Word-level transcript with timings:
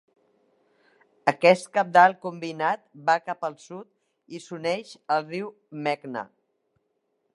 Aquest 1.31 1.67
cabdal 1.77 2.15
combinat 2.23 2.81
va 3.09 3.17
cap 3.27 3.47
al 3.51 3.59
sud 3.67 4.35
i 4.39 4.43
s'uneix 4.47 4.95
al 5.17 5.29
riu 5.29 5.53
Meghna. 5.89 6.25